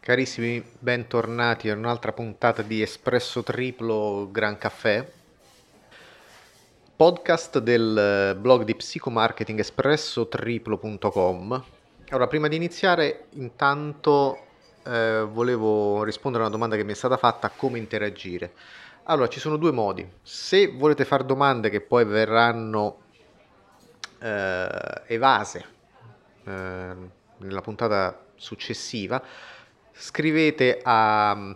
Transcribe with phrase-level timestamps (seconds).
[0.00, 5.06] Carissimi, bentornati a un'altra puntata di Espresso Triplo Gran Caffè,
[6.96, 11.64] podcast del blog di psicomarketing espressotriplo.com.
[12.08, 14.38] Allora, prima di iniziare, intanto
[14.86, 18.54] eh, volevo rispondere a una domanda che mi è stata fatta, come interagire.
[19.02, 20.10] Allora, ci sono due modi.
[20.22, 23.02] Se volete fare domande che poi verranno
[24.18, 25.64] eh, evase
[26.44, 26.94] eh,
[27.36, 29.22] nella puntata successiva,
[30.00, 31.52] scrivete a mm,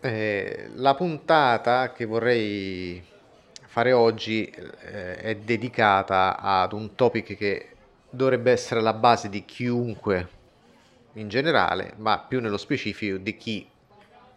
[0.01, 3.03] eh, la puntata che vorrei
[3.65, 7.67] fare oggi eh, è dedicata ad un topic che
[8.09, 10.27] dovrebbe essere la base di chiunque
[11.13, 13.67] in generale, ma più nello specifico di chi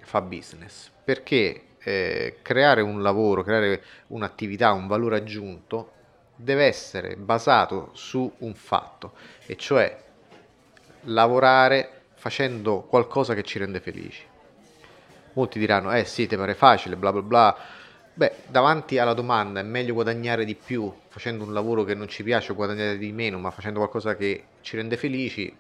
[0.01, 0.91] fa business.
[1.05, 5.93] Perché eh, creare un lavoro, creare un'attività, un valore aggiunto
[6.37, 9.13] deve essere basato su un fatto,
[9.47, 10.03] e cioè
[11.05, 14.23] lavorare facendo qualcosa che ci rende felici.
[15.35, 17.57] Molti diranno, eh sì, ti pare facile, bla bla bla.
[18.15, 22.23] Beh, davanti alla domanda è meglio guadagnare di più facendo un lavoro che non ci
[22.23, 25.55] piace o guadagnare di meno, ma facendo qualcosa che ci rende felici,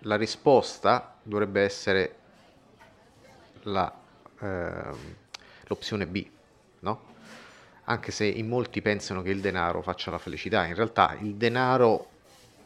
[0.00, 2.16] la risposta dovrebbe essere
[3.62, 3.90] la,
[4.40, 4.82] eh,
[5.64, 6.26] l'opzione B,
[6.80, 7.12] no?
[7.84, 12.08] Anche se in molti pensano che il denaro faccia la felicità, in realtà il denaro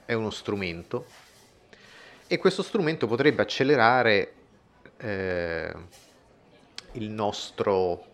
[0.04, 1.06] è uno strumento
[2.28, 4.34] e questo strumento potrebbe accelerare
[4.99, 5.75] eh,
[6.93, 8.05] il, nostro,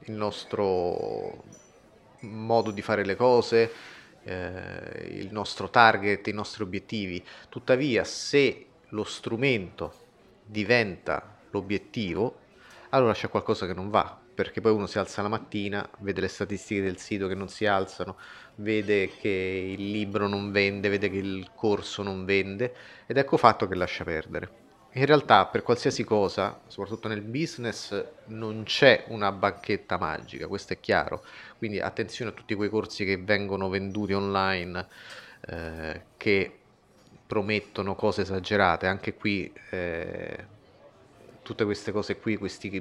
[0.00, 1.44] il nostro
[2.20, 3.72] modo di fare le cose,
[4.24, 7.24] eh, il nostro target, i nostri obiettivi.
[7.48, 9.92] Tuttavia, se lo strumento
[10.44, 12.38] diventa l'obiettivo,
[12.90, 16.28] allora c'è qualcosa che non va, perché poi uno si alza la mattina, vede le
[16.28, 18.16] statistiche del sito che non si alzano,
[18.54, 22.74] vede che il libro non vende, vede che il corso non vende
[23.06, 24.50] ed ecco fatto che lascia perdere.
[24.92, 30.80] In realtà per qualsiasi cosa, soprattutto nel business, non c'è una banchetta magica, questo è
[30.80, 31.22] chiaro.
[31.58, 34.86] Quindi attenzione a tutti quei corsi che vengono venduti online,
[35.48, 36.58] eh, che
[37.26, 38.86] promettono cose esagerate.
[38.86, 40.46] Anche qui eh,
[41.50, 42.80] tutte queste cose qui, questi,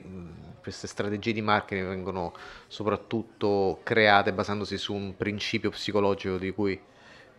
[0.62, 2.34] queste strategie di marketing vengono
[2.68, 6.80] soprattutto create basandosi su un principio psicologico di cui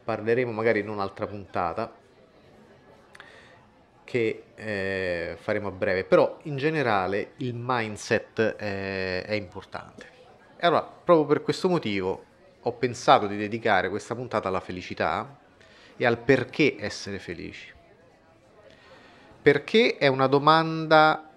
[0.03, 1.95] parleremo magari in un'altra puntata
[4.03, 10.07] che eh, faremo a breve, però in generale il mindset è, è importante.
[10.57, 12.25] E allora, proprio per questo motivo
[12.61, 15.39] ho pensato di dedicare questa puntata alla felicità
[15.97, 17.79] e al perché essere felici.
[19.43, 21.31] Perché è una domanda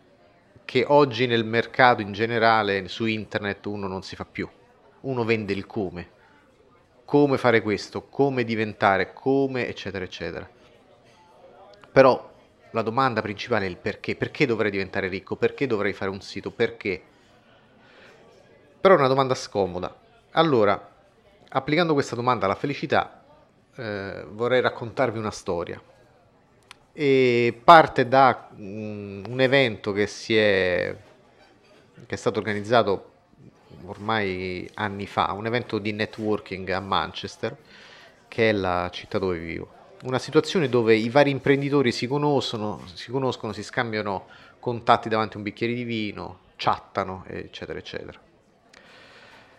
[0.66, 4.50] che oggi nel mercato in generale, su internet, uno non si fa più.
[5.02, 6.10] Uno vende il come.
[7.06, 10.50] Come fare questo, come diventare, come, eccetera, eccetera.
[11.94, 12.32] Però
[12.72, 14.18] la domanda principale è il perché.
[14.18, 15.38] Perché dovrei diventare ricco?
[15.38, 16.52] Perché dovrei fare un sito?
[16.52, 17.02] Perché?
[18.82, 19.98] Però è una domanda scomoda.
[20.32, 20.94] Allora,
[21.48, 23.24] applicando questa domanda alla felicità,
[23.78, 25.82] eh, vorrei raccontarvi una storia
[26.94, 30.96] e parte da mm, un evento che, è,
[32.06, 33.12] che è stato organizzato
[33.86, 37.58] ormai anni fa, un evento di networking a Manchester,
[38.28, 39.82] che è la città dove vivo.
[40.04, 44.28] Una situazione dove i vari imprenditori si conoscono, si, conoscono, si scambiano
[44.60, 48.20] contatti davanti a un bicchiere di vino, chattano, eccetera, eccetera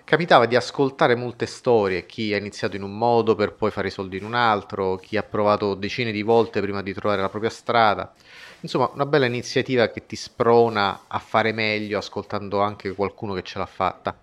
[0.04, 3.90] capitava di ascoltare molte storie, chi ha iniziato in un modo per poi fare i
[3.90, 7.50] soldi in un altro, chi ha provato decine di volte prima di trovare la propria
[7.50, 8.12] strada.
[8.60, 13.58] Insomma, una bella iniziativa che ti sprona a fare meglio ascoltando anche qualcuno che ce
[13.58, 14.16] l'ha fatta.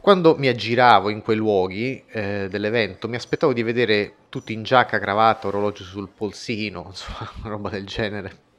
[0.00, 4.98] Quando mi aggiravo in quei luoghi eh, dell'evento mi aspettavo di vedere tutti in giacca,
[4.98, 8.50] cravatta, orologio sul polsino, insomma, roba del genere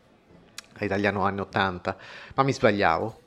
[0.79, 1.97] italiano anni 80,
[2.35, 3.21] ma mi sbagliavo.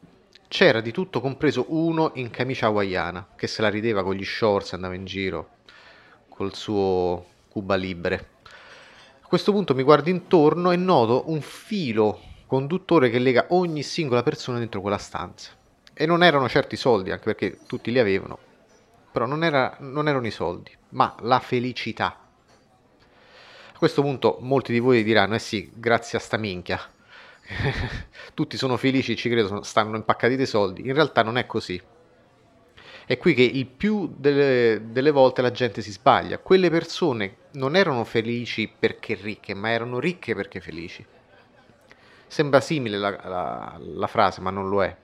[0.48, 4.75] C'era di tutto compreso uno in camicia hawaiana che se la rideva con gli shorts,
[4.75, 5.48] andava in giro
[6.28, 8.28] col suo Cuba Libre.
[9.20, 14.22] A questo punto mi guardo intorno e noto un filo conduttore che lega ogni singola
[14.22, 15.50] persona dentro quella stanza.
[15.93, 18.38] E non erano certi soldi, anche perché tutti li avevano,
[19.10, 22.20] però non, era, non erano i soldi, ma la felicità.
[23.72, 26.81] A questo punto molti di voi diranno, eh sì, grazie a sta minchia,
[28.34, 30.87] tutti sono felici, ci credo, stanno impaccati dei soldi.
[30.87, 31.81] In realtà non è così.
[33.06, 36.38] È qui che il più delle, delle, volte la gente si sbaglia.
[36.38, 41.04] Quelle persone non erano felici perché ricche, ma erano ricche perché felici.
[42.26, 44.96] Sembra simile la, la, la frase, ma non lo è.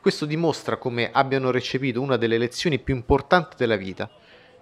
[0.00, 4.10] Questo dimostra come abbiano recepito una delle lezioni più importanti della vita,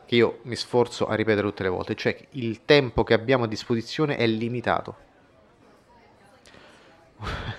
[0.06, 3.48] che io mi sforzo a ripetere tutte le volte, cioè il tempo che abbiamo a
[3.48, 5.08] disposizione è limitato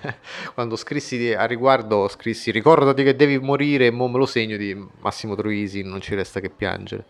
[0.54, 4.76] quando scrissi a riguardo, scrissi ricordati che devi morire e mo me lo segno di
[5.00, 7.06] Massimo Troisi, non ci resta che piangere.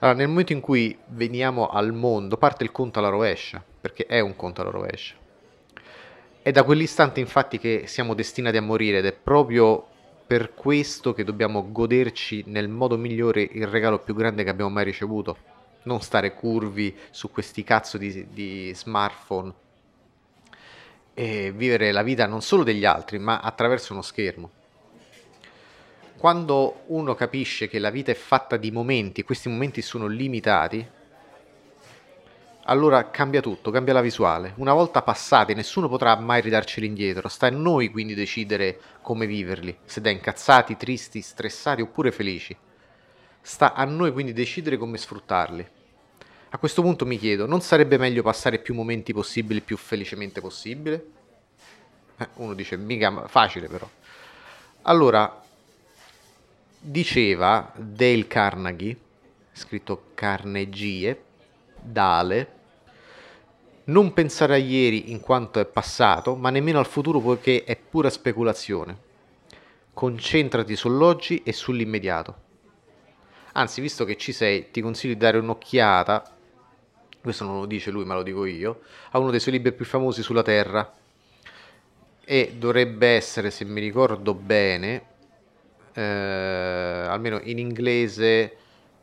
[0.00, 4.20] Allora, nel momento in cui veniamo al mondo, parte il conto alla rovescia, perché è
[4.20, 5.14] un conto alla rovescia.
[6.42, 9.86] È da quell'istante infatti che siamo destinati a morire ed è proprio
[10.26, 14.84] per questo che dobbiamo goderci nel modo migliore il regalo più grande che abbiamo mai
[14.84, 15.36] ricevuto.
[15.82, 19.52] Non stare curvi su questi cazzo di, di smartphone
[21.20, 24.50] e vivere la vita non solo degli altri, ma attraverso uno schermo.
[26.16, 30.88] Quando uno capisce che la vita è fatta di momenti, questi momenti sono limitati,
[32.64, 34.54] allora cambia tutto, cambia la visuale.
[34.56, 37.28] Una volta passati, nessuno potrà mai ridarceli indietro.
[37.28, 42.56] Sta a noi quindi decidere come viverli, se da incazzati, tristi, stressati oppure felici.
[43.42, 45.68] Sta a noi quindi decidere come sfruttarli.
[46.52, 51.06] A questo punto mi chiedo, non sarebbe meglio passare più momenti possibili più felicemente possibile?
[52.18, 53.88] Eh, uno dice, mica facile però.
[54.82, 55.42] Allora,
[56.80, 58.96] diceva Dale Carnegie,
[59.52, 61.22] scritto Carnegie,
[61.80, 62.52] Dale,
[63.84, 68.10] non pensare a ieri in quanto è passato, ma nemmeno al futuro poiché è pura
[68.10, 68.98] speculazione.
[69.94, 72.48] Concentrati sull'oggi e sull'immediato.
[73.52, 76.38] Anzi, visto che ci sei, ti consiglio di dare un'occhiata
[77.20, 78.80] questo non lo dice lui ma lo dico io,
[79.10, 80.92] ha uno dei suoi libri più famosi sulla Terra
[82.24, 85.02] e dovrebbe essere, se mi ricordo bene,
[85.92, 88.56] eh, almeno in inglese,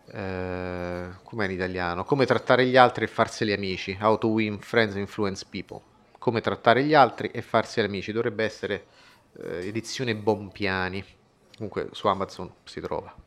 [0.10, 2.06] eh, com'è in italiano?
[2.06, 5.82] Come trattare gli altri e farseli amici, How to win friends and influence people.
[6.18, 8.86] Come trattare gli altri e farseli amici, dovrebbe essere
[9.42, 11.04] eh, edizione Bompiani,
[11.56, 13.27] comunque su Amazon si trova.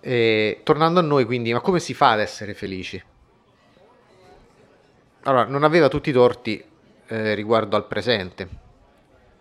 [0.00, 3.02] E, tornando a noi, quindi, ma come si fa ad essere felici?
[5.24, 6.64] Allora, non aveva tutti i torti
[7.06, 8.48] eh, riguardo al presente.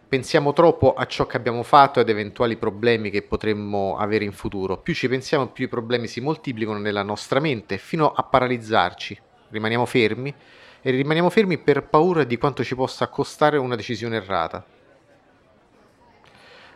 [0.09, 4.31] Pensiamo troppo a ciò che abbiamo fatto e ad eventuali problemi che potremmo avere in
[4.31, 4.77] futuro.
[4.77, 9.21] Più ci pensiamo, più i problemi si moltiplicano nella nostra mente fino a paralizzarci.
[9.49, 10.33] Rimaniamo fermi
[10.81, 14.65] e rimaniamo fermi per paura di quanto ci possa costare una decisione errata.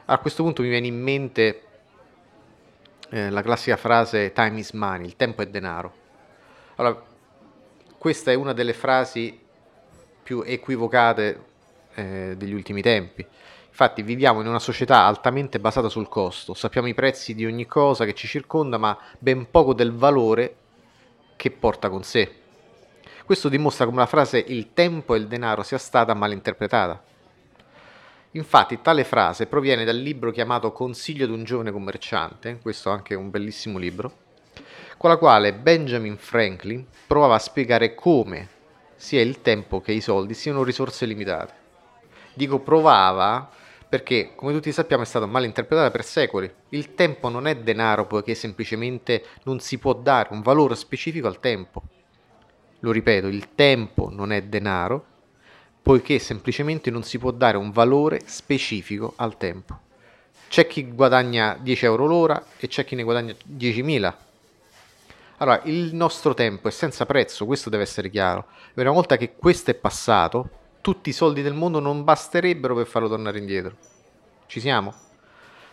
[0.05, 1.61] A questo punto mi viene in mente
[3.13, 5.93] eh, la classica frase time is money, il tempo è denaro.
[6.77, 6.99] Allora,
[7.95, 9.39] questa è una delle frasi
[10.23, 11.43] più equivocate
[11.93, 13.23] eh, degli ultimi tempi.
[13.67, 18.03] Infatti viviamo in una società altamente basata sul costo, sappiamo i prezzi di ogni cosa
[18.03, 20.55] che ci circonda, ma ben poco del valore
[21.35, 22.41] che porta con sé.
[23.25, 27.01] Questo dimostra come la frase il tempo e il denaro sia stata mal interpretata.
[28.35, 33.13] Infatti tale frase proviene dal libro chiamato Consiglio di un giovane commerciante, questo è anche
[33.13, 34.11] un bellissimo libro,
[34.97, 38.49] con la quale Benjamin Franklin provava a spiegare come
[38.95, 41.53] sia il tempo che i soldi siano risorse limitate.
[42.33, 43.47] Dico provava
[43.87, 46.51] perché, come tutti sappiamo, è stata mal interpretata per secoli.
[46.69, 51.39] Il tempo non è denaro poiché semplicemente non si può dare un valore specifico al
[51.39, 51.83] tempo.
[52.79, 55.05] Lo ripeto, il tempo non è denaro
[55.83, 59.77] poiché semplicemente non si può dare un valore specifico al tempo.
[60.47, 64.13] C'è chi guadagna 10 euro l'ora e c'è chi ne guadagna 10.000.
[65.37, 68.45] Allora, il nostro tempo è senza prezzo, questo deve essere chiaro.
[68.73, 70.49] E una volta che questo è passato,
[70.79, 73.75] tutti i soldi del mondo non basterebbero per farlo tornare indietro.
[74.45, 74.93] Ci siamo?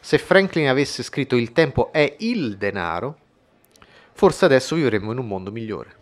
[0.01, 3.19] Se Franklin avesse scritto il tempo è il denaro,
[4.13, 5.99] forse adesso vivremmo in un mondo migliore.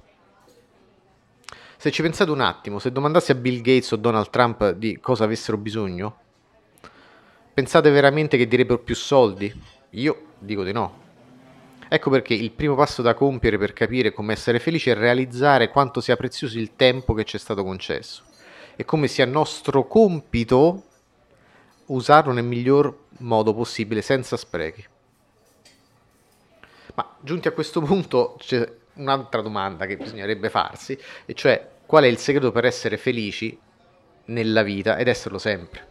[1.81, 5.23] Se ci pensate un attimo, se domandassi a Bill Gates o Donald Trump di cosa
[5.23, 6.19] avessero bisogno,
[7.55, 9.63] pensate veramente che direbbero più soldi?
[9.91, 11.07] Io dico di no.
[11.89, 16.01] Ecco perché il primo passo da compiere per capire come essere felici è realizzare quanto
[16.01, 18.25] sia prezioso il tempo che ci è stato concesso.
[18.75, 20.83] e come sia nostro compito
[21.87, 24.85] usarlo nel miglior modo possibile senza sprechi.
[26.95, 28.37] Ma giunti a questo punto
[28.99, 33.59] un'altra domanda che bisognerebbe farsi, e cioè qual è il segreto per essere felici
[34.27, 35.87] nella vita ed esserlo sempre.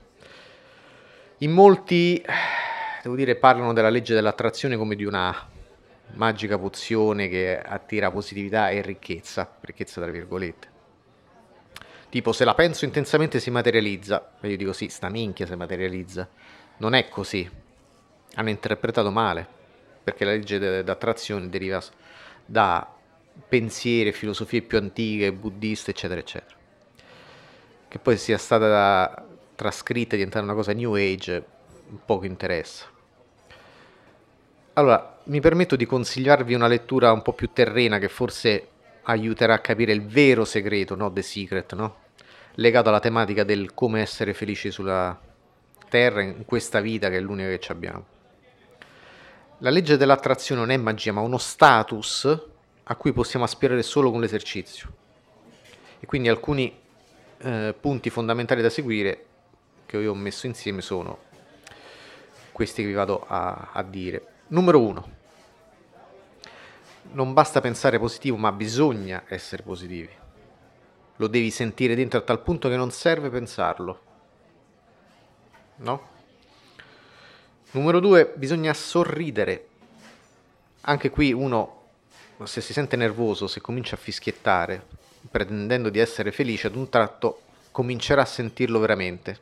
[1.40, 2.24] In molti,
[3.02, 5.50] devo dire, parlano della legge dell'attrazione come di una
[6.14, 10.76] magica pozione che attira positività e ricchezza, ricchezza tra virgolette.
[12.10, 14.34] Tipo, se la penso intensamente si materializza.
[14.40, 16.28] E io dico sì, sta minchia si materializza.
[16.78, 17.50] Non è così.
[18.36, 19.46] Hanno interpretato male,
[20.04, 21.82] perché la legge d'attrazione deriva
[22.46, 22.97] da
[23.48, 26.56] pensieri filosofie più antiche, buddiste, eccetera, eccetera.
[27.88, 29.26] Che poi sia stata
[29.56, 31.44] trascritta e diventata una cosa new age,
[32.06, 32.86] poco interessa.
[34.74, 38.68] Allora, mi permetto di consigliarvi una lettura un po' più terrena che forse
[39.04, 41.12] aiuterà a capire il vero segreto, no?
[41.12, 41.96] The Secret, no?
[42.56, 45.20] Legato alla tematica del come essere felici sulla
[45.90, 48.06] Terra in questa vita che è l'unica che abbiamo.
[49.60, 52.46] La legge dell'attrazione non è magia, ma uno status
[52.90, 55.06] a cui possiamo aspirare solo con l'esercizio.
[56.00, 56.74] E quindi alcuni
[57.40, 59.26] eh, punti fondamentali da seguire
[59.86, 61.26] che io ho messo insieme sono
[62.52, 64.26] questi che vi vado a, a dire.
[64.48, 65.10] Numero uno,
[67.12, 70.10] non basta pensare positivo, ma bisogna essere positivi.
[71.18, 74.02] Lo devi sentire dentro a tal punto che non serve pensarlo.
[75.78, 76.16] No?
[77.72, 79.68] Numero due, bisogna sorridere.
[80.82, 81.77] Anche qui uno
[82.46, 84.86] se si sente nervoso, se comincia a fischiettare,
[85.30, 87.42] pretendendo di essere felice, ad un tratto
[87.72, 89.40] comincerà a sentirlo veramente.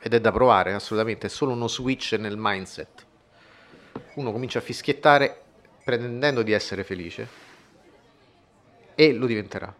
[0.00, 3.06] Ed è da provare, assolutamente, è solo uno switch nel mindset.
[4.14, 5.40] Uno comincia a fischiettare
[5.84, 7.28] pretendendo di essere felice
[8.94, 9.74] e lo diventerà.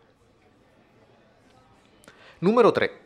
[2.39, 3.01] Numero 3.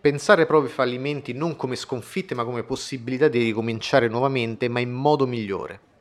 [0.00, 4.92] Pensare ai propri fallimenti non come sconfitte ma come possibilità di ricominciare nuovamente ma in
[4.92, 5.92] modo migliore.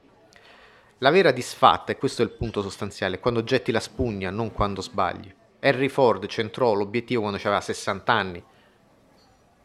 [1.04, 4.54] La vera disfatta, e questo è il punto sostanziale, è quando getti la spugna, non
[4.54, 5.30] quando sbagli.
[5.60, 8.42] Henry Ford centrò l'obiettivo quando aveva 60 anni.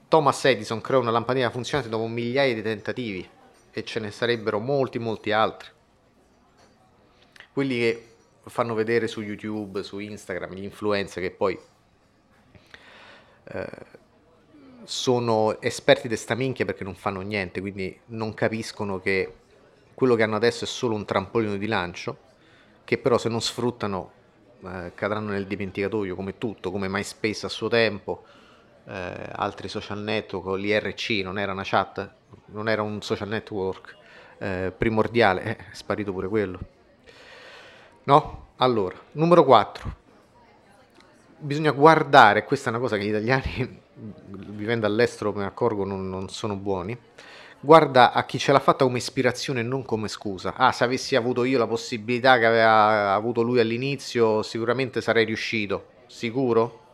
[0.09, 3.29] Thomas Edison creò una lampadina funzionante dopo migliaia di tentativi
[3.71, 5.69] e ce ne sarebbero molti, molti altri.
[7.53, 8.15] Quelli che
[8.47, 11.57] fanno vedere su YouTube, su Instagram, gli influencer che poi
[13.45, 13.67] eh,
[14.83, 19.38] sono esperti di sta minchia perché non fanno niente, quindi non capiscono che
[19.99, 22.19] quello che hanno adesso è solo un trampolino di lancio,
[22.85, 24.13] che però se non sfruttano
[24.65, 28.23] eh, cadranno nel dimenticatoio come tutto, come MySpace a suo tempo,
[28.87, 32.09] eh, altri social network, l'IRC non era una chat,
[32.45, 33.97] non era un social network
[34.39, 36.61] eh, primordiale, eh, è sparito pure quello.
[38.05, 38.51] No?
[38.59, 39.97] Allora, numero 4.
[41.39, 43.81] Bisogna guardare, questa è una cosa che gli italiani
[44.31, 46.97] vivendo all'estero mi accorgo non, non sono buoni,
[47.61, 50.55] guarda a chi ce l'ha fatta come ispirazione e non come scusa.
[50.55, 55.97] Ah, se avessi avuto io la possibilità che aveva avuto lui all'inizio, sicuramente sarei riuscito.
[56.07, 56.87] Sicuro?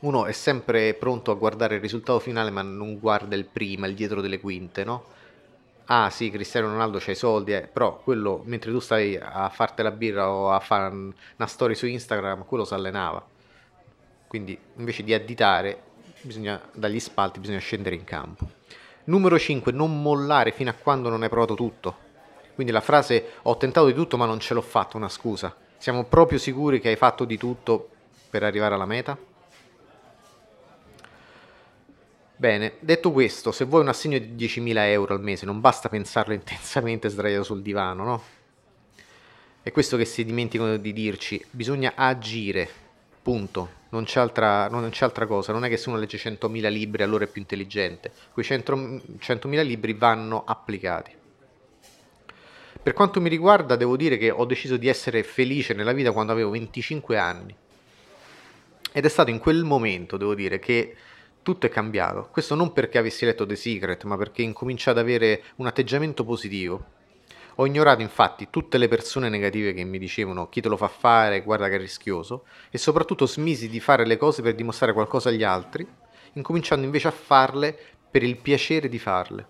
[0.00, 3.94] Uno è sempre pronto a guardare il risultato finale, ma non guarda il prima, il
[3.94, 5.04] dietro delle quinte, no?
[5.86, 9.82] Ah, sì, Cristiano Ronaldo c'ha i soldi, eh, però quello mentre tu stai a farti
[9.82, 13.24] la birra o a fare una story su Instagram, quello si allenava.
[14.26, 15.82] Quindi invece di additare,
[16.26, 18.48] bisogna, dagli spalti bisogna scendere in campo.
[19.04, 22.04] Numero 5, non mollare fino a quando non hai provato tutto.
[22.54, 25.54] Quindi la frase ho tentato di tutto ma non ce l'ho fatto, una scusa.
[25.78, 27.88] Siamo proprio sicuri che hai fatto di tutto
[28.28, 29.16] per arrivare alla meta?
[32.38, 36.34] Bene, detto questo, se vuoi un assegno di 10.000 euro al mese non basta pensarlo
[36.34, 38.22] intensamente sdraiato sul divano, no?
[39.62, 42.68] È questo che si dimenticano di dirci, bisogna agire,
[43.22, 46.70] punto non c'è, altra, non c'è altra cosa, non è che se uno legge 100.000
[46.70, 51.14] libri allora è più intelligente, quei 100.000 libri vanno applicati.
[52.82, 56.32] Per quanto mi riguarda devo dire che ho deciso di essere felice nella vita quando
[56.32, 57.54] avevo 25 anni
[58.92, 60.96] ed è stato in quel momento, devo dire, che
[61.42, 62.28] tutto è cambiato.
[62.30, 66.94] Questo non perché avessi letto The Secret, ma perché incominciato ad avere un atteggiamento positivo
[67.58, 71.42] ho ignorato infatti tutte le persone negative che mi dicevano chi te lo fa fare,
[71.42, 75.42] guarda che è rischioso, e soprattutto smisi di fare le cose per dimostrare qualcosa agli
[75.42, 75.86] altri,
[76.34, 77.78] incominciando invece a farle
[78.10, 79.46] per il piacere di farle.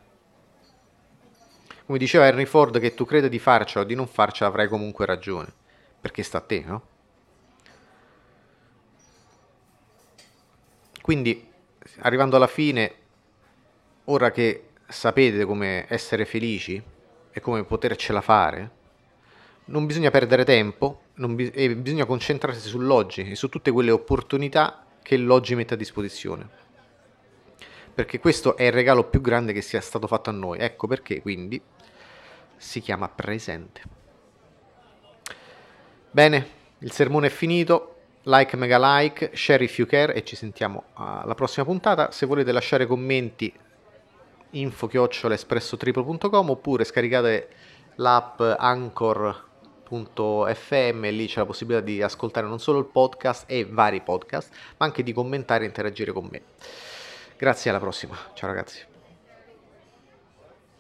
[1.84, 5.04] Come diceva Henry Ford, che tu creda di farcela o di non farcela avrai comunque
[5.04, 5.52] ragione,
[6.00, 6.82] perché sta a te, no?
[11.02, 11.48] Quindi,
[11.98, 12.94] arrivando alla fine,
[14.04, 16.82] ora che sapete come essere felici,
[17.37, 18.71] e come potercela fare,
[19.66, 25.19] non bisogna perdere tempo, bi- e bisogna concentrarsi sull'oggi e su tutte quelle opportunità che
[25.19, 26.49] l'oggi mette a disposizione.
[27.95, 30.61] Perché questo è il regalo più grande che sia stato fatto a noi.
[30.61, 31.61] Ecco perché quindi
[32.57, 33.83] si chiama presente.
[36.11, 37.93] Bene, il sermone è finito.
[38.23, 42.12] Like, mega like, share if you care e ci sentiamo alla prossima puntata.
[42.12, 43.52] Se volete lasciare commenti
[44.50, 47.49] info espresso-triple.com oppure scaricate
[47.97, 49.41] l'app anchor.fm
[51.11, 55.03] lì c'è la possibilità di ascoltare non solo il podcast e vari podcast ma anche
[55.03, 56.43] di commentare e interagire con me.
[57.37, 58.17] Grazie alla prossima.
[58.35, 58.96] Ciao ragazzi